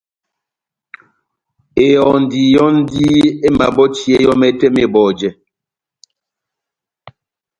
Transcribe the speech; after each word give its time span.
Ehɔndi 1.87 2.39
yɔ́ndi 2.55 3.03
emabɔtiyɛ 3.47 4.17
yɔ́ 4.25 4.35
mɛtɛ 4.41 4.67
mɛtɛ 4.73 4.73
mebɔjɛ 4.75 5.29